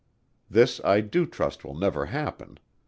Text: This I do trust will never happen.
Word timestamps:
This 0.49 0.81
I 0.83 1.01
do 1.01 1.27
trust 1.27 1.63
will 1.63 1.75
never 1.75 2.07
happen. 2.07 2.57